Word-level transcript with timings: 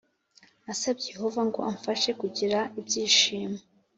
Nasabye 0.65 1.05
yehova 1.13 1.41
ngo 1.47 1.59
amfashe 1.71 2.09
kugira 2.21 2.59
ibyishimo 2.79 3.59